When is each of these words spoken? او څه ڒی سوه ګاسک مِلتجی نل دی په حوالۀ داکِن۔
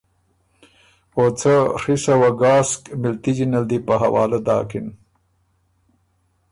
او 1.15 1.23
څه 1.39 1.53
ڒی 1.81 1.95
سوه 2.05 2.29
ګاسک 2.41 2.81
مِلتجی 3.01 3.45
نل 3.51 3.65
دی 3.69 3.77
په 3.87 3.93
حوالۀ 4.01 4.39
داکِن۔ 4.45 4.87